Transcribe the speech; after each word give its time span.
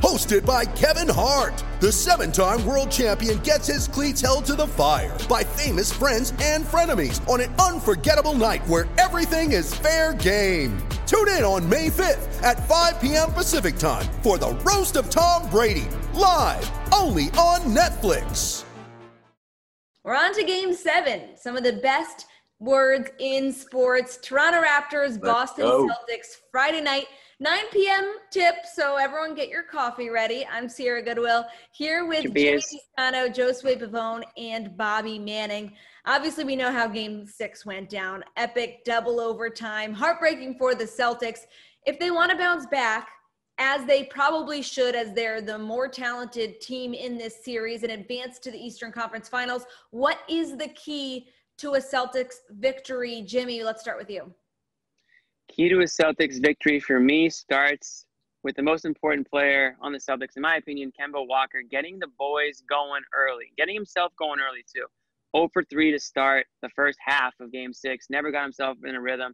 Hosted 0.00 0.44
by 0.44 0.66
Kevin 0.66 1.08
Hart, 1.08 1.64
the 1.80 1.90
seven 1.90 2.30
time 2.30 2.64
world 2.66 2.90
champion 2.90 3.38
gets 3.38 3.66
his 3.66 3.88
cleats 3.88 4.20
held 4.20 4.44
to 4.44 4.54
the 4.54 4.66
fire 4.66 5.16
by 5.26 5.42
famous 5.42 5.90
friends 5.90 6.34
and 6.42 6.64
frenemies 6.66 7.26
on 7.26 7.40
an 7.40 7.54
unforgettable 7.54 8.34
night 8.34 8.66
where 8.66 8.86
everything 8.98 9.52
is 9.52 9.74
fair 9.74 10.12
game. 10.12 10.76
Tune 11.06 11.28
in 11.28 11.44
on 11.44 11.66
May 11.66 11.88
5th 11.88 12.42
at 12.42 12.68
5 12.68 13.00
p.m. 13.00 13.32
Pacific 13.32 13.78
time 13.78 14.06
for 14.22 14.36
the 14.36 14.50
Roast 14.66 14.96
of 14.96 15.08
Tom 15.08 15.48
Brady, 15.48 15.88
live 16.12 16.70
only 16.92 17.26
on 17.30 17.60
Netflix. 17.74 18.64
We're 20.04 20.14
on 20.14 20.34
to 20.34 20.44
game 20.44 20.74
seven. 20.74 21.36
Some 21.36 21.56
of 21.56 21.64
the 21.64 21.72
best 21.72 22.26
words 22.58 23.08
in 23.18 23.50
sports. 23.50 24.18
Toronto 24.22 24.62
Raptors, 24.62 25.20
Boston 25.20 25.64
go. 25.64 25.88
Celtics, 25.88 26.36
Friday 26.52 26.82
night, 26.82 27.06
9 27.38 27.58
p.m. 27.70 28.14
tip. 28.30 28.54
So 28.72 28.96
everyone 28.96 29.34
get 29.34 29.50
your 29.50 29.62
coffee 29.62 30.08
ready. 30.08 30.46
I'm 30.50 30.70
Sierra 30.70 31.02
Goodwill 31.02 31.44
here 31.70 32.06
with 32.06 32.22
Jimmy. 32.22 32.56
Pisano, 32.56 33.28
Josue 33.28 33.78
Pavone, 33.78 34.22
and 34.38 34.74
Bobby 34.74 35.18
Manning. 35.18 35.74
Obviously, 36.06 36.44
we 36.44 36.56
know 36.56 36.72
how 36.72 36.88
game 36.88 37.26
six 37.26 37.66
went 37.66 37.90
down. 37.90 38.24
Epic 38.38 38.86
double 38.86 39.20
overtime, 39.20 39.92
heartbreaking 39.92 40.56
for 40.58 40.74
the 40.74 40.84
Celtics. 40.84 41.40
If 41.84 41.98
they 41.98 42.10
want 42.10 42.30
to 42.30 42.38
bounce 42.38 42.64
back, 42.64 43.10
as 43.58 43.84
they 43.84 44.04
probably 44.04 44.62
should, 44.62 44.94
as 44.94 45.12
they're 45.12 45.42
the 45.42 45.58
more 45.58 45.88
talented 45.88 46.62
team 46.62 46.94
in 46.94 47.18
this 47.18 47.44
series 47.44 47.82
and 47.82 47.92
advance 47.92 48.38
to 48.38 48.50
the 48.50 48.58
Eastern 48.58 48.92
Conference 48.92 49.28
Finals. 49.28 49.66
What 49.90 50.20
is 50.26 50.56
the 50.56 50.68
key 50.68 51.28
to 51.58 51.74
a 51.74 51.80
Celtics 51.80 52.36
victory? 52.50 53.22
Jimmy, 53.26 53.62
let's 53.62 53.82
start 53.82 53.98
with 53.98 54.10
you. 54.10 54.34
Key 55.48 55.68
to 55.68 55.80
a 55.80 55.84
Celtics 55.84 56.40
victory 56.42 56.80
for 56.80 57.00
me 57.00 57.30
starts 57.30 58.06
with 58.42 58.56
the 58.56 58.62
most 58.62 58.84
important 58.84 59.28
player 59.28 59.76
on 59.80 59.92
the 59.92 59.98
Celtics, 59.98 60.36
in 60.36 60.42
my 60.42 60.56
opinion, 60.56 60.92
Kemba 60.98 61.26
Walker, 61.26 61.62
getting 61.68 61.98
the 61.98 62.08
boys 62.18 62.62
going 62.68 63.02
early, 63.14 63.52
getting 63.56 63.74
himself 63.74 64.12
going 64.18 64.38
early 64.40 64.64
too. 64.72 64.86
0 65.36 65.48
for 65.52 65.64
3 65.64 65.90
to 65.92 65.98
start 65.98 66.46
the 66.62 66.68
first 66.70 66.98
half 67.04 67.34
of 67.40 67.52
game 67.52 67.72
six, 67.72 68.06
never 68.08 68.30
got 68.30 68.44
himself 68.44 68.78
in 68.84 68.94
a 68.94 69.00
rhythm, 69.00 69.32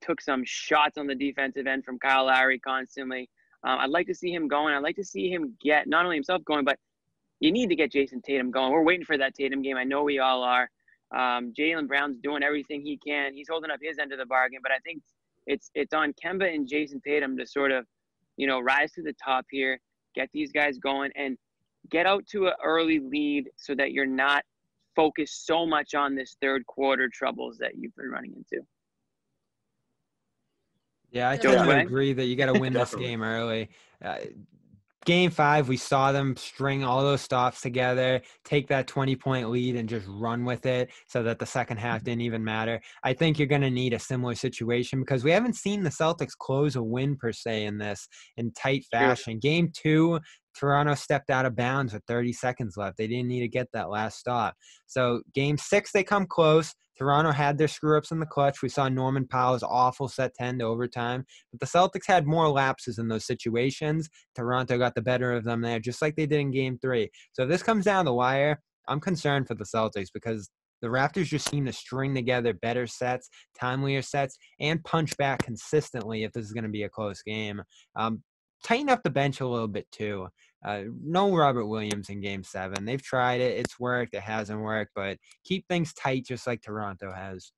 took 0.00 0.20
some 0.20 0.42
shots 0.44 0.98
on 0.98 1.06
the 1.06 1.14
defensive 1.14 1.66
end 1.66 1.84
from 1.84 1.98
Kyle 1.98 2.26
Lowry 2.26 2.58
constantly. 2.58 3.28
Um, 3.64 3.78
I'd 3.80 3.90
like 3.90 4.06
to 4.06 4.14
see 4.14 4.32
him 4.32 4.48
going. 4.48 4.74
I'd 4.74 4.82
like 4.82 4.96
to 4.96 5.04
see 5.04 5.30
him 5.30 5.54
get 5.62 5.86
not 5.86 6.04
only 6.04 6.16
himself 6.16 6.44
going, 6.44 6.64
but 6.64 6.78
you 7.40 7.52
need 7.52 7.68
to 7.68 7.76
get 7.76 7.92
Jayson 7.92 8.22
Tatum 8.22 8.50
going. 8.50 8.72
We're 8.72 8.84
waiting 8.84 9.04
for 9.04 9.18
that 9.18 9.34
Tatum 9.34 9.62
game. 9.62 9.76
I 9.76 9.84
know 9.84 10.02
we 10.02 10.18
all 10.18 10.42
are. 10.42 10.68
Um, 11.14 11.52
Jaylen 11.58 11.86
Brown's 11.86 12.18
doing 12.18 12.42
everything 12.42 12.82
he 12.82 12.96
can. 12.96 13.34
He's 13.34 13.48
holding 13.48 13.70
up 13.70 13.80
his 13.82 13.98
end 13.98 14.12
of 14.12 14.18
the 14.18 14.26
bargain, 14.26 14.60
but 14.62 14.72
I 14.72 14.78
think 14.78 15.02
it's 15.46 15.70
it's 15.74 15.92
on 15.92 16.14
Kemba 16.14 16.54
and 16.54 16.68
Jayson 16.68 17.00
Tatum 17.02 17.36
to 17.38 17.46
sort 17.46 17.72
of, 17.72 17.86
you 18.36 18.46
know, 18.46 18.60
rise 18.60 18.92
to 18.92 19.02
the 19.02 19.14
top 19.14 19.46
here, 19.50 19.80
get 20.14 20.28
these 20.32 20.52
guys 20.52 20.78
going, 20.78 21.10
and 21.16 21.36
get 21.90 22.06
out 22.06 22.26
to 22.28 22.46
an 22.46 22.54
early 22.64 23.00
lead 23.00 23.50
so 23.56 23.74
that 23.74 23.92
you're 23.92 24.06
not 24.06 24.44
focused 24.94 25.46
so 25.46 25.66
much 25.66 25.94
on 25.94 26.14
this 26.14 26.36
third 26.40 26.66
quarter 26.66 27.08
troubles 27.08 27.58
that 27.58 27.76
you've 27.76 27.94
been 27.96 28.10
running 28.10 28.34
into. 28.34 28.64
Yeah, 31.10 31.28
I 31.28 31.36
totally 31.36 31.66
tend 31.66 31.80
agree 31.82 32.12
that 32.14 32.24
you 32.24 32.36
got 32.36 32.52
to 32.52 32.58
win 32.58 32.72
this 32.72 32.94
game 32.94 33.22
early. 33.22 33.68
Uh, 34.02 34.16
game 35.04 35.30
five, 35.30 35.68
we 35.68 35.76
saw 35.76 36.12
them 36.12 36.36
string 36.36 36.84
all 36.84 37.02
those 37.02 37.20
stops 37.20 37.60
together, 37.60 38.20
take 38.44 38.68
that 38.68 38.86
20 38.86 39.16
point 39.16 39.50
lead, 39.50 39.76
and 39.76 39.88
just 39.88 40.06
run 40.08 40.44
with 40.44 40.66
it 40.66 40.90
so 41.08 41.22
that 41.22 41.38
the 41.38 41.46
second 41.46 41.78
half 41.78 41.98
mm-hmm. 41.98 42.06
didn't 42.06 42.22
even 42.22 42.44
matter. 42.44 42.80
I 43.02 43.12
think 43.12 43.38
you're 43.38 43.48
going 43.48 43.62
to 43.62 43.70
need 43.70 43.92
a 43.92 43.98
similar 43.98 44.34
situation 44.34 45.00
because 45.00 45.24
we 45.24 45.30
haven't 45.30 45.56
seen 45.56 45.82
the 45.82 45.90
Celtics 45.90 46.36
close 46.38 46.76
a 46.76 46.82
win 46.82 47.16
per 47.16 47.32
se 47.32 47.64
in 47.64 47.78
this 47.78 48.08
in 48.36 48.52
tight 48.52 48.84
fashion. 48.90 49.38
Game 49.38 49.70
two, 49.74 50.20
Toronto 50.54 50.94
stepped 50.94 51.30
out 51.30 51.46
of 51.46 51.56
bounds 51.56 51.92
with 51.92 52.02
30 52.06 52.32
seconds 52.32 52.76
left. 52.76 52.96
They 52.98 53.06
didn't 53.06 53.28
need 53.28 53.40
to 53.40 53.48
get 53.48 53.68
that 53.72 53.90
last 53.90 54.18
stop. 54.18 54.54
So 54.86 55.22
game 55.34 55.58
six, 55.58 55.92
they 55.92 56.04
come 56.04 56.26
close. 56.26 56.74
Toronto 57.02 57.32
had 57.32 57.58
their 57.58 57.66
screw 57.66 57.98
ups 57.98 58.12
in 58.12 58.20
the 58.20 58.26
clutch. 58.26 58.62
We 58.62 58.68
saw 58.68 58.88
Norman 58.88 59.26
Powell's 59.26 59.64
awful 59.64 60.06
set 60.06 60.34
10 60.34 60.60
to 60.60 60.66
overtime. 60.66 61.26
But 61.50 61.58
the 61.58 61.66
Celtics 61.66 62.06
had 62.06 62.28
more 62.28 62.48
lapses 62.48 62.98
in 62.98 63.08
those 63.08 63.26
situations. 63.26 64.08
Toronto 64.36 64.78
got 64.78 64.94
the 64.94 65.02
better 65.02 65.32
of 65.32 65.42
them 65.42 65.62
there, 65.62 65.80
just 65.80 66.00
like 66.00 66.14
they 66.14 66.26
did 66.26 66.38
in 66.38 66.52
game 66.52 66.78
three. 66.80 67.10
So 67.32 67.42
if 67.42 67.48
this 67.48 67.64
comes 67.64 67.84
down 67.84 68.04
the 68.04 68.14
wire, 68.14 68.62
I'm 68.86 69.00
concerned 69.00 69.48
for 69.48 69.56
the 69.56 69.64
Celtics 69.64 70.10
because 70.14 70.48
the 70.80 70.86
Raptors 70.86 71.24
just 71.24 71.50
seem 71.50 71.66
to 71.66 71.72
string 71.72 72.14
together 72.14 72.54
better 72.54 72.86
sets, 72.86 73.28
timelier 73.60 74.04
sets, 74.04 74.38
and 74.60 74.84
punch 74.84 75.16
back 75.16 75.42
consistently 75.42 76.22
if 76.22 76.30
this 76.30 76.44
is 76.44 76.52
going 76.52 76.62
to 76.62 76.70
be 76.70 76.84
a 76.84 76.88
close 76.88 77.20
game. 77.22 77.60
Um, 77.96 78.22
tighten 78.62 78.88
up 78.88 79.02
the 79.02 79.10
bench 79.10 79.40
a 79.40 79.46
little 79.46 79.68
bit 79.68 79.90
too. 79.90 80.28
Uh, 80.64 80.82
no 81.02 81.34
Robert 81.34 81.66
Williams 81.66 82.08
in 82.08 82.20
game 82.20 82.44
seven. 82.44 82.84
They've 82.84 83.02
tried 83.02 83.40
it. 83.40 83.58
It's 83.58 83.80
worked. 83.80 84.14
It 84.14 84.22
hasn't 84.22 84.60
worked, 84.60 84.92
but 84.94 85.18
keep 85.44 85.66
things 85.66 85.92
tight 85.92 86.26
just 86.26 86.46
like 86.46 86.62
Toronto 86.62 87.12
has. 87.12 87.52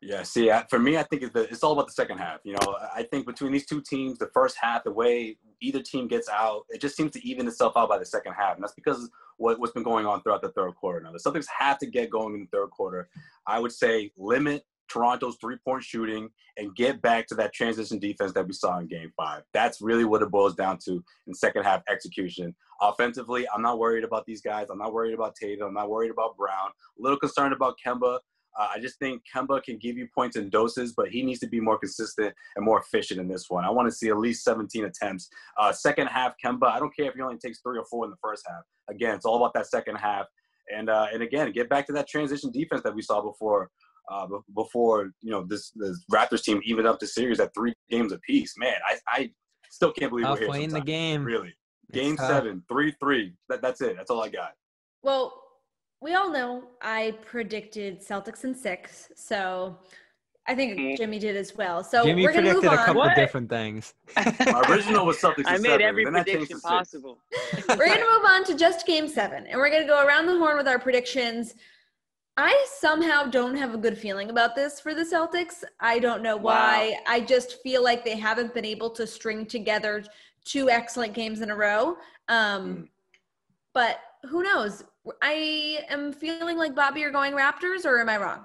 Yeah, 0.00 0.22
see, 0.22 0.52
for 0.70 0.78
me, 0.78 0.98
I 0.98 1.02
think 1.02 1.24
it's, 1.34 1.64
all 1.64 1.72
about 1.72 1.88
the 1.88 1.92
second 1.92 2.18
half. 2.18 2.40
You 2.44 2.52
know, 2.52 2.76
I 2.94 3.02
think 3.02 3.26
between 3.26 3.50
these 3.50 3.66
two 3.66 3.80
teams, 3.80 4.18
the 4.18 4.30
first 4.32 4.56
half, 4.60 4.84
the 4.84 4.92
way 4.92 5.36
either 5.60 5.82
team 5.82 6.06
gets 6.06 6.28
out, 6.28 6.62
it 6.68 6.80
just 6.80 6.96
seems 6.96 7.10
to 7.12 7.26
even 7.26 7.48
itself 7.48 7.72
out 7.76 7.88
by 7.88 7.98
the 7.98 8.04
second 8.04 8.34
half, 8.34 8.54
and 8.54 8.62
that's 8.62 8.74
because 8.74 9.10
what, 9.38 9.58
what's 9.58 9.72
been 9.72 9.82
going 9.82 10.06
on 10.06 10.22
throughout 10.22 10.42
the 10.42 10.50
third 10.50 10.76
quarter. 10.76 11.00
Now, 11.00 11.12
the 11.12 11.18
Celtics 11.18 11.46
have 11.58 11.78
to 11.78 11.86
get 11.86 12.10
going 12.10 12.34
in 12.34 12.40
the 12.40 12.56
third 12.56 12.70
quarter. 12.70 13.08
I 13.46 13.58
would 13.58 13.72
say 13.72 14.12
limit 14.16 14.64
Toronto's 14.88 15.36
three-point 15.40 15.82
shooting 15.82 16.28
and 16.56 16.74
get 16.74 17.02
back 17.02 17.26
to 17.28 17.34
that 17.36 17.52
transition 17.52 17.98
defense 17.98 18.32
that 18.32 18.46
we 18.46 18.52
saw 18.52 18.78
in 18.78 18.86
Game 18.86 19.12
Five. 19.16 19.42
That's 19.52 19.80
really 19.80 20.04
what 20.04 20.22
it 20.22 20.30
boils 20.30 20.54
down 20.54 20.78
to 20.86 21.02
in 21.26 21.34
second 21.34 21.64
half 21.64 21.82
execution. 21.88 22.54
Offensively, 22.80 23.46
I'm 23.54 23.62
not 23.62 23.78
worried 23.78 24.04
about 24.04 24.26
these 24.26 24.40
guys. 24.40 24.68
I'm 24.70 24.78
not 24.78 24.92
worried 24.92 25.14
about 25.14 25.34
Tatum. 25.34 25.68
I'm 25.68 25.74
not 25.74 25.90
worried 25.90 26.10
about 26.10 26.36
Brown. 26.36 26.70
A 26.98 27.02
little 27.02 27.18
concerned 27.18 27.52
about 27.52 27.76
Kemba. 27.84 28.18
Uh, 28.58 28.68
I 28.74 28.78
just 28.78 28.98
think 28.98 29.22
Kemba 29.34 29.62
can 29.62 29.76
give 29.76 29.98
you 29.98 30.08
points 30.14 30.36
in 30.36 30.48
doses, 30.48 30.94
but 30.96 31.08
he 31.08 31.22
needs 31.22 31.40
to 31.40 31.46
be 31.46 31.60
more 31.60 31.78
consistent 31.78 32.34
and 32.56 32.64
more 32.64 32.80
efficient 32.80 33.20
in 33.20 33.28
this 33.28 33.46
one. 33.48 33.64
I 33.64 33.70
want 33.70 33.86
to 33.88 33.94
see 33.94 34.08
at 34.08 34.16
least 34.18 34.44
17 34.44 34.86
attempts. 34.86 35.28
Uh, 35.58 35.72
second 35.72 36.06
half, 36.06 36.32
Kemba, 36.42 36.66
I 36.66 36.78
don't 36.78 36.94
care 36.94 37.06
if 37.06 37.14
he 37.14 37.20
only 37.20 37.36
takes 37.36 37.60
three 37.60 37.78
or 37.78 37.84
four 37.84 38.04
in 38.04 38.10
the 38.10 38.16
first 38.22 38.44
half. 38.48 38.62
Again, 38.88 39.14
it's 39.14 39.26
all 39.26 39.36
about 39.36 39.52
that 39.54 39.66
second 39.66 39.96
half. 39.96 40.26
And 40.74 40.90
uh, 40.90 41.06
and 41.12 41.22
again, 41.22 41.52
get 41.52 41.68
back 41.68 41.86
to 41.86 41.92
that 41.92 42.08
transition 42.08 42.50
defense 42.50 42.82
that 42.82 42.94
we 42.94 43.02
saw 43.02 43.22
before. 43.22 43.70
Uh, 44.08 44.26
before 44.54 45.10
you 45.20 45.30
know 45.32 45.44
this 45.44 45.72
this 45.74 46.04
Raptors 46.12 46.42
team 46.42 46.60
evened 46.64 46.86
up 46.86 47.00
the 47.00 47.06
series 47.06 47.40
at 47.40 47.52
three 47.54 47.74
games 47.90 48.12
apiece. 48.12 48.54
Man, 48.56 48.74
I, 48.86 48.98
I 49.08 49.30
still 49.70 49.90
can't 49.92 50.10
believe 50.10 50.26
Tough 50.26 50.34
we're 50.38 50.40
here. 50.42 50.50
way 50.50 50.64
in 50.64 50.70
the 50.70 50.80
game. 50.80 51.24
Really, 51.24 51.54
It's 51.88 51.98
game 51.98 52.16
tough. 52.16 52.28
seven, 52.28 52.62
three 52.68 52.94
three. 53.00 53.34
That, 53.48 53.62
that's 53.62 53.80
it. 53.80 53.96
That's 53.96 54.10
all 54.10 54.22
I 54.22 54.28
got. 54.28 54.52
Well, 55.02 55.42
we 56.00 56.14
all 56.14 56.30
know 56.30 56.64
I 56.82 57.14
predicted 57.24 58.00
Celtics 58.00 58.44
in 58.44 58.54
six, 58.54 59.10
so 59.16 59.76
I 60.46 60.54
think 60.54 60.96
Jimmy 60.98 61.18
did 61.18 61.36
as 61.36 61.56
well. 61.56 61.82
So 61.82 62.04
Jimmy 62.04 62.22
we're 62.22 62.32
gonna 62.32 62.52
move 62.52 62.62
predicted 62.62 62.78
a 62.78 62.80
on. 62.80 62.86
couple 62.86 63.02
What? 63.02 63.16
different 63.16 63.48
things. 63.50 63.94
My 64.16 64.62
original 64.70 65.04
was 65.04 65.16
Celtics. 65.18 65.46
I 65.46 65.56
in 65.56 65.62
made 65.62 65.68
seven, 65.70 65.82
every 65.86 66.04
then 66.04 66.14
I 66.14 66.18
changed 66.22 66.32
prediction 66.50 66.60
possible. 66.60 67.18
we're 67.70 67.76
going 67.88 67.98
to 67.98 68.06
move 68.18 68.24
on 68.24 68.44
to 68.44 68.54
just 68.56 68.86
game 68.86 69.08
seven 69.08 69.46
and 69.48 69.58
we're 69.58 69.70
going 69.70 69.82
to 69.82 69.88
go 69.88 70.06
around 70.06 70.26
the 70.26 70.36
horn 70.38 70.56
with 70.56 70.68
our 70.68 70.78
predictions 70.78 71.54
i 72.36 72.66
somehow 72.78 73.24
don't 73.24 73.56
have 73.56 73.74
a 73.74 73.78
good 73.78 73.96
feeling 73.96 74.30
about 74.30 74.54
this 74.54 74.78
for 74.80 74.94
the 74.94 75.02
celtics. 75.02 75.64
I 75.80 75.98
don't 75.98 76.22
know 76.22 76.36
why. 76.36 76.98
I 77.06 77.20
just 77.20 77.62
feel 77.62 77.82
like 77.82 78.04
they 78.04 78.16
haven't 78.16 78.54
been 78.54 78.64
able 78.64 78.90
to 78.90 79.06
string 79.06 79.46
together 79.46 80.04
two 80.44 80.70
excellent 80.70 81.14
games 81.14 81.40
in 81.40 81.50
a 81.50 81.56
row. 81.56 81.96
Um, 82.28 82.88
but 83.72 84.00
who 84.28 84.42
knows? 84.42 84.84
I 85.22 85.84
am 85.88 86.12
feeling 86.12 86.56
like 86.56 86.74
bobby 86.74 87.00
you're 87.00 87.10
going 87.10 87.32
raptors 87.32 87.84
or 87.84 88.00
am 88.00 88.08
i 88.08 88.16
wrong? 88.16 88.44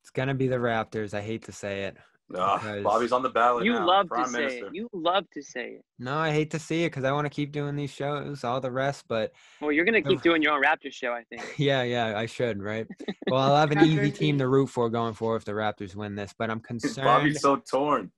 It's 0.00 0.10
gonna 0.10 0.34
be 0.34 0.46
the 0.46 0.56
Raptors. 0.56 1.14
I 1.14 1.20
hate 1.20 1.42
to 1.46 1.52
say 1.52 1.82
it. 1.82 1.96
Uh, 2.34 2.58
Because- 2.58 2.82
Bobby's 2.82 3.12
on 3.12 3.22
the 3.22 3.28
ballot 3.28 3.64
You 3.64 3.74
now. 3.74 3.86
love 3.86 4.08
Prime 4.08 4.24
to 4.24 4.30
say 4.30 4.38
Minister. 4.40 4.66
it. 4.66 4.74
You 4.74 4.88
love 4.92 5.24
to 5.32 5.42
say 5.42 5.66
it. 5.74 5.84
No, 6.00 6.16
I 6.16 6.30
hate 6.32 6.50
to 6.50 6.58
see 6.58 6.82
it 6.84 6.88
because 6.88 7.04
I 7.04 7.12
want 7.12 7.24
to 7.26 7.30
keep 7.30 7.52
doing 7.52 7.76
these 7.76 7.90
shows, 7.92 8.42
all 8.42 8.60
the 8.60 8.70
rest. 8.70 9.04
But 9.08 9.32
Well, 9.60 9.70
you're 9.70 9.84
gonna 9.84 10.02
keep 10.02 10.22
doing 10.22 10.42
your 10.42 10.52
own 10.54 10.62
Raptors 10.62 10.92
show, 10.92 11.12
I 11.12 11.22
think. 11.30 11.42
yeah, 11.58 11.82
yeah, 11.84 12.18
I 12.18 12.26
should, 12.26 12.60
right? 12.62 12.86
Well, 13.30 13.40
I'll 13.40 13.56
have 13.56 13.72
an 13.72 13.84
easy 13.84 14.10
team 14.12 14.36
beat- 14.36 14.40
to 14.44 14.48
root 14.48 14.68
for 14.68 14.88
going 14.88 15.14
forward 15.14 15.36
if 15.36 15.44
the 15.44 15.52
Raptors 15.52 15.94
win 15.96 16.14
this. 16.14 16.32
But 16.36 16.50
I'm 16.50 16.60
concerned. 16.72 17.04
Bobby's 17.06 17.40
so 17.40 17.56
torn. 17.56 18.10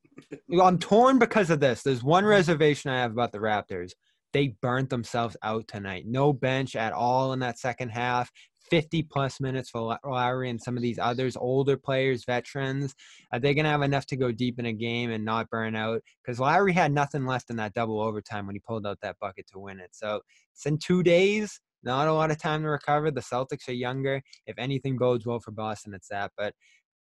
Well, 0.49 0.67
I'm 0.67 0.79
torn 0.79 1.19
because 1.19 1.49
of 1.51 1.61
this. 1.61 1.83
There's 1.83 2.03
one 2.03 2.25
reservation 2.25 2.91
I 2.91 3.01
have 3.01 3.13
about 3.13 3.33
the 3.33 3.39
Raptors. 3.39 3.93
They 4.35 4.49
burnt 4.61 4.91
themselves 4.91 5.37
out 5.43 5.67
tonight. 5.69 6.05
No 6.07 6.33
bench 6.35 6.77
at 6.77 6.93
all 6.93 7.33
in 7.33 7.39
that 7.41 7.59
second 7.59 7.91
half. 7.91 8.31
50 8.71 9.03
plus 9.05 9.41
minutes 9.41 9.71
for 9.71 9.99
Lowry 10.05 10.51
and 10.51 10.61
some 10.61 10.77
of 10.77 10.83
these 10.83 10.99
others, 10.99 11.37
older 11.37 11.77
players, 11.77 12.25
veterans. 12.25 12.95
Are 13.33 13.39
they 13.39 13.55
going 13.55 13.65
to 13.65 13.71
have 13.71 13.83
enough 13.83 14.07
to 14.07 14.17
go 14.17 14.33
deep 14.33 14.59
in 14.59 14.67
a 14.67 14.73
game 14.73 15.11
and 15.11 15.25
not 15.25 15.51
burn 15.51 15.77
out? 15.77 16.03
Because 16.23 16.41
Lowry 16.41 16.73
had 16.73 16.93
nothing 16.93 17.27
left 17.27 17.51
in 17.51 17.57
that 17.57 17.75
double 17.75 18.01
overtime 18.01 18.47
when 18.47 18.57
he 18.57 18.61
pulled 18.61 18.87
out 18.87 18.99
that 19.03 19.19
bucket 19.21 19.47
to 19.53 19.59
win 19.59 19.81
it. 19.81 19.91
So 19.93 20.21
it's 20.53 20.67
in 20.67 20.79
two 20.79 21.03
days. 21.03 21.61
Not 21.83 22.09
a 22.09 22.13
lot 22.13 22.31
of 22.31 22.39
time 22.39 22.63
to 22.63 22.69
recover. 22.69 23.11
The 23.11 23.21
Celtics 23.21 23.69
are 23.69 23.73
younger. 23.73 24.21
If 24.47 24.59
anything 24.59 24.99
bodes 24.99 25.25
well 25.25 25.39
for 25.39 25.53
Boston, 25.53 25.95
it's 25.95 26.09
that. 26.09 26.33
But 26.37 26.55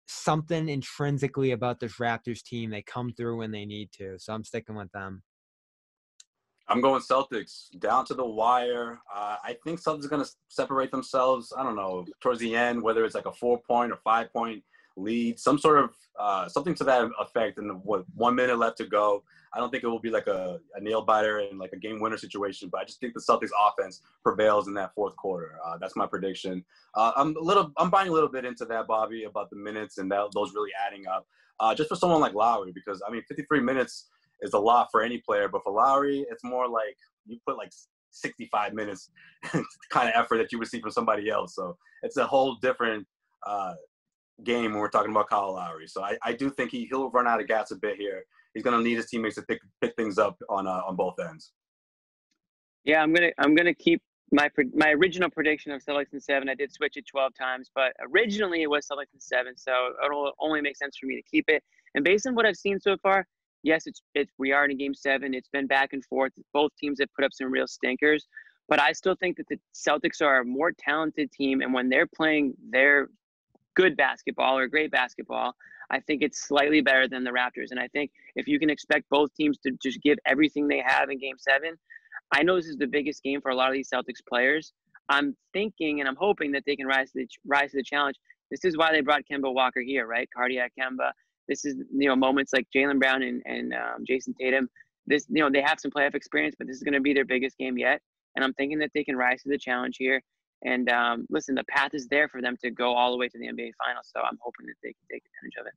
something 0.07 0.69
intrinsically 0.69 1.53
about 1.53 1.81
this 1.81 1.97
Raptors 1.99 2.43
team, 2.43 2.71
they 2.71 2.83
come 2.83 3.13
through 3.13 3.39
when 3.39 3.51
they 3.51 3.65
need 3.65 3.91
to. 3.99 4.19
So 4.19 4.33
I'm 4.33 4.45
sticking 4.45 4.75
with 4.75 4.91
them. 4.93 5.23
I'm 6.73 6.81
going 6.81 7.03
Celtics 7.03 7.79
down 7.81 8.07
to 8.07 8.15
the 8.15 8.25
wire. 8.25 8.99
Uh, 9.15 9.37
I 9.45 9.59
think 9.63 9.79
Celtics 9.79 10.09
going 10.09 10.25
to 10.25 10.31
separate 10.49 10.91
themselves. 10.91 11.53
I 11.55 11.63
don't 11.63 11.77
know 11.77 12.07
towards 12.21 12.41
the 12.41 12.57
end, 12.57 12.83
whether 12.83 13.05
it's 13.05 13.15
like 13.15 13.27
a 13.27 13.33
four 13.33 13.61
point 13.61 13.93
or 13.93 13.97
five 13.97 14.33
point 14.33 14.65
lead, 14.97 15.39
some 15.39 15.59
sort 15.59 15.85
of 15.85 15.91
uh, 16.19 16.49
something 16.49 16.75
to 16.77 16.85
that 16.85 17.11
effect. 17.21 17.59
And 17.59 17.85
what 17.85 18.07
one 18.15 18.35
minute 18.35 18.59
left 18.59 18.79
to 18.79 18.87
go. 18.87 19.23
I 19.53 19.59
don't 19.59 19.71
think 19.71 19.85
it 19.85 19.87
will 19.87 20.01
be 20.01 20.09
like 20.09 20.29
a, 20.29 20.61
a 20.75 20.81
nail 20.81 21.03
biter 21.03 21.41
and 21.41 21.59
like 21.59 21.75
a 21.75 21.77
game 21.77 22.01
winner 22.01 22.17
situation, 22.17 22.71
but 22.73 22.81
I 22.81 22.85
just 22.85 23.01
think 23.01 23.13
the 23.13 23.21
Celtics 23.21 23.51
offense 23.69 24.01
prevails 24.23 24.67
in 24.67 24.73
that 24.75 24.95
fourth 24.95 25.15
quarter. 25.17 25.59
Uh, 25.63 25.77
that's 25.79 25.95
my 25.95 26.07
prediction. 26.07 26.65
Uh, 26.95 27.13
I'm 27.17 27.37
a 27.37 27.41
little, 27.41 27.71
I'm 27.77 27.91
buying 27.91 28.09
a 28.09 28.13
little 28.13 28.31
bit 28.31 28.47
into 28.47 28.65
that, 28.65 28.87
Bobby, 28.87 29.25
about 29.25 29.51
the 29.51 29.57
minutes 29.57 29.99
and 29.99 30.11
that, 30.11 30.31
those 30.33 30.55
really 30.55 30.71
adding 30.87 31.07
up. 31.07 31.27
Uh, 31.61 31.75
just 31.75 31.91
for 31.91 31.97
someone 31.97 32.23
like 32.23 32.33
Lowry, 32.33 32.73
because 32.73 33.03
I 33.07 33.13
mean, 33.13 33.23
53 33.29 33.61
minutes 33.61 34.07
is 34.43 34.53
a 34.55 34.59
lot 34.59 34.89
for 34.91 35.03
any 35.03 35.19
player, 35.19 35.49
but 35.49 35.63
for 35.65 35.73
Lowry, 35.73 36.27
it's 36.31 36.45
more 36.45 36.69
like 36.69 36.97
you 37.27 37.39
put 37.47 37.57
like 37.57 37.71
65 38.11 38.75
minutes 38.75 39.11
kind 39.91 40.09
of 40.09 40.15
effort 40.15 40.39
that 40.39 40.53
you 40.53 40.59
would 40.59 40.69
see 40.69 40.81
from 40.81 40.91
somebody 40.91 41.31
else. 41.31 41.55
So 41.55 41.77
it's 42.03 42.17
a 42.17 42.27
whole 42.27 42.57
different 42.61 43.07
uh, 43.47 43.75
game 44.45 44.73
when 44.73 44.81
we're 44.81 44.91
talking 44.91 45.11
about 45.11 45.29
Kyle 45.29 45.55
Lowry. 45.55 45.87
So 45.89 46.03
I, 46.03 46.17
I 46.23 46.33
do 46.33 46.51
think 46.51 46.71
he, 46.71 46.87
he'll 46.91 47.11
run 47.11 47.27
out 47.27 47.41
of 47.41 47.49
gas 47.49 47.71
a 47.71 47.77
bit 47.77 47.97
here. 47.97 48.25
He's 48.55 48.63
going 48.63 48.77
to 48.77 48.83
need 48.83 48.97
his 48.97 49.07
teammates 49.07 49.37
to 49.37 49.43
pick 49.43 49.61
pick 49.81 49.95
things 49.97 50.19
up 50.19 50.37
on 50.51 50.67
uh, 50.67 50.83
on 50.87 50.95
both 50.95 51.15
ends. 51.19 51.53
Yeah, 52.85 53.03
I'm 53.03 53.15
gonna 53.15 53.31
I'm 53.39 53.55
gonna 53.55 53.73
keep 53.73 54.03
my 54.31 54.51
my 54.75 54.91
original 54.91 55.31
prediction 55.31 55.73
of 55.73 55.83
Celtics 55.83 56.13
in 56.13 56.21
seven. 56.21 56.49
I 56.49 56.55
did 56.55 56.73
switch 56.73 56.97
it 56.97 57.07
12 57.07 57.33
times, 57.39 57.71
but 57.75 57.93
originally 58.13 58.63
it 58.63 58.67
was 58.69 58.87
Celtics 58.87 59.15
in 59.15 59.21
seven, 59.21 59.57
so 59.57 59.73
it'll 60.05 60.33
only 60.41 60.61
make 60.61 60.77
sense 60.77 60.99
for 60.99 61.07
me 61.07 61.17
to 61.17 61.23
keep 61.23 61.45
it. 61.49 61.63
And 61.95 62.05
based 62.05 62.27
on 62.27 62.35
what 62.35 62.45
I've 62.45 62.57
seen 62.57 62.81
so 62.81 62.97
far, 63.03 63.27
yes, 63.63 63.87
it's 63.87 64.03
it's 64.15 64.33
we 64.39 64.53
are 64.53 64.65
in 64.65 64.71
a 64.71 64.75
game 64.75 64.95
seven. 64.95 65.35
It's 65.35 65.49
been 65.49 65.67
back 65.67 65.93
and 65.93 66.05
forth. 66.05 66.33
Both 66.53 66.73
teams 66.79 66.99
have 67.01 67.09
put 67.15 67.25
up 67.25 67.33
some 67.33 67.51
real 67.51 67.67
stinkers, 67.67 68.27
but 68.69 68.81
I 68.81 68.93
still 68.93 69.15
think 69.15 69.37
that 69.37 69.49
the 69.49 69.59
Celtics 69.75 70.23
are 70.23 70.41
a 70.41 70.45
more 70.45 70.73
talented 70.73 71.31
team, 71.33 71.61
and 71.61 71.73
when 71.73 71.89
they're 71.89 72.07
playing 72.07 72.55
their 72.71 73.09
good 73.75 73.97
basketball 73.97 74.59
or 74.59 74.67
great 74.67 74.91
basketball, 74.91 75.55
I 75.91 76.01
think 76.01 76.23
it's 76.23 76.47
slightly 76.47 76.81
better 76.81 77.09
than 77.09 77.25
the 77.25 77.31
Raptors. 77.31 77.71
And 77.71 77.81
I 77.81 77.89
think 77.89 78.11
if 78.37 78.47
you 78.47 78.59
can 78.59 78.71
expect 78.71 79.09
both 79.11 79.33
teams 79.35 79.59
to 79.59 79.73
just 79.83 80.01
give 80.03 80.19
everything 80.27 80.69
they 80.69 80.83
have 80.85 81.11
in 81.11 81.19
game 81.19 81.37
seven, 81.39 81.75
I 82.33 82.43
know 82.43 82.57
this 82.57 82.67
is 82.67 82.77
the 82.77 82.87
biggest 82.87 83.23
game 83.23 83.41
for 83.41 83.51
a 83.51 83.55
lot 83.55 83.69
of 83.69 83.75
these 83.75 83.91
Celtics 83.93 84.25
players. 84.29 84.73
I'm 85.09 85.37
thinking 85.53 86.01
and 86.01 86.09
I'm 86.09 86.17
hoping 86.17 86.53
that 86.53 86.63
they 86.67 86.77
can 86.77 86.87
rise 86.87 87.13
to 87.13 87.21
the 87.21 87.29
rise 87.47 87.73
to 87.73 87.79
the 87.79 87.83
challenge. 87.83 88.17
This 88.51 88.65
is 88.65 88.77
why 88.77 88.93
they 88.93 89.01
brought 89.01 89.23
Kemba 89.31 89.53
Walker 89.53 89.81
here, 89.81 90.07
right? 90.07 90.29
Cardiac 90.35 90.73
Kemba. 90.79 91.11
This 91.53 91.67
is 91.67 91.77
you 91.95 92.09
know 92.09 92.17
moments 92.17 92.53
like 92.55 92.67
Jaylen 92.75 92.99
Brown 92.99 93.23
and 93.23 93.43
and 93.45 93.75
um, 93.75 94.05
Jayson 94.09 94.35
Tatum. 94.41 94.69
This 95.07 95.27
you 95.29 95.43
know 95.43 95.51
they 95.51 95.61
have 95.61 95.79
some 95.79 95.91
playoff 95.91 96.15
experience, 96.15 96.55
but 96.59 96.67
this 96.67 96.77
is 96.79 96.83
going 96.83 96.95
to 96.95 97.01
be 97.01 97.13
their 97.13 97.27
biggest 97.27 97.59
game 97.59 97.77
yet. 97.77 98.01
And 98.35 98.43
I'm 98.45 98.55
thinking 98.55 98.79
that 98.79 98.91
they 98.95 99.05
can 99.05 99.17
rise 99.17 99.43
to 99.43 99.51
the 99.51 99.59
challenge 99.59 99.97
here. 99.99 100.23
And 100.65 100.89
um, 100.89 101.27
listen, 101.29 101.55
the 101.55 101.65
path 101.65 101.91
is 101.93 102.07
there 102.09 102.27
for 102.29 102.41
them 102.41 102.57
to 102.63 102.71
go 102.71 102.95
all 102.95 103.11
the 103.11 103.19
way 103.19 103.29
to 103.29 103.39
the 103.39 103.47
NBA 103.49 103.73
Finals. 103.85 104.09
So 104.15 104.21
I'm 104.23 104.39
hoping 104.41 104.65
that 104.67 104.75
they 104.83 104.89
can 104.91 105.05
take 105.13 105.23
advantage 105.27 105.61
of 105.61 105.67
it. 105.67 105.73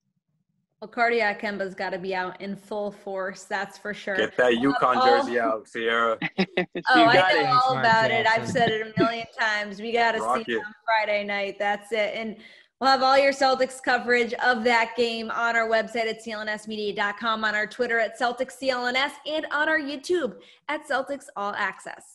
Well, 0.79 0.89
cardiac 0.89 1.41
Kemba's 1.41 1.73
got 1.75 1.89
to 1.89 1.97
be 1.97 2.13
out 2.15 2.39
in 2.39 2.55
full 2.55 2.91
force. 2.91 3.43
That's 3.43 3.77
for 3.77 3.93
sure. 3.93 4.15
Get 4.15 4.37
that 4.37 4.53
UConn 4.53 4.97
Oh. 5.01 5.05
jersey 5.05 5.39
out, 5.39 5.67
Sierra. 5.67 6.17
Oh, 6.37 7.01
you 7.01 7.05
I 7.09 7.33
know 7.33 7.39
it. 7.39 7.45
all 7.47 7.61
Smart 7.71 7.79
about 7.79 8.11
it. 8.11 8.27
I've 8.27 8.47
said 8.47 8.69
it 8.69 8.81
a 8.95 9.01
million 9.01 9.25
times. 9.37 9.81
We 9.81 9.91
got 9.91 10.11
to 10.11 10.19
see 10.19 10.51
it. 10.51 10.55
it 10.55 10.57
on 10.57 10.73
Friday 10.85 11.23
night. 11.23 11.55
That's 11.57 11.91
it. 11.91 12.11
And 12.15 12.37
we'll 12.79 12.89
have 12.89 13.03
all 13.03 13.17
your 13.17 13.33
Celtics 13.33 13.81
coverage 13.81 14.33
of 14.35 14.63
that 14.63 14.93
game 14.95 15.31
on 15.31 15.55
our 15.55 15.67
website 15.67 16.09
at 16.09 16.23
clnsmedia.com, 16.23 17.43
on 17.43 17.55
our 17.55 17.67
Twitter 17.67 17.99
at 17.99 18.19
Celtics 18.19 18.57
CLNS, 18.61 19.11
and 19.27 19.45
on 19.51 19.69
our 19.69 19.79
YouTube 19.79 20.35
at 20.69 20.87
Celtics 20.87 21.25
All 21.35 21.53
Access. 21.55 22.14